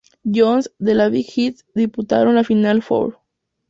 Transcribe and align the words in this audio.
John's, 0.25 0.71
de 0.79 0.95
la 0.95 1.09
Big 1.09 1.27
East, 1.37 1.67
disputaron 1.75 2.33
la 2.33 2.43
Final 2.43 2.81
Four. 2.81 3.19